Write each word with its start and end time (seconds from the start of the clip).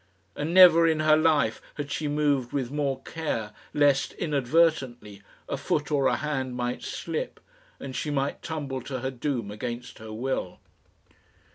And 0.35 0.51
never 0.51 0.87
in 0.87 1.01
her 1.01 1.15
life 1.15 1.61
had 1.75 1.91
she 1.91 2.07
moved 2.07 2.53
with 2.53 2.71
more 2.71 3.03
care, 3.03 3.51
lest, 3.71 4.13
inadvertently, 4.13 5.21
a 5.47 5.57
foot 5.57 5.91
or 5.91 6.07
a 6.07 6.15
hand 6.15 6.55
might 6.55 6.81
slip, 6.81 7.39
and 7.79 7.95
she 7.95 8.09
might 8.09 8.41
tumble 8.41 8.81
to 8.81 9.01
her 9.01 9.11
doom 9.11 9.51
against 9.51 9.99
her 9.99 10.11
will. 10.11 10.59